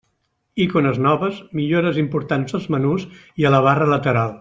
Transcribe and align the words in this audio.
Icones 0.63 0.97
noves, 1.07 1.37
millores 1.59 2.01
importants 2.07 2.59
als 2.61 2.69
menús 2.77 3.07
i 3.43 3.51
a 3.51 3.57
la 3.59 3.65
barra 3.71 3.93
lateral. 3.97 4.29